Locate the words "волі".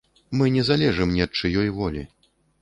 1.77-2.03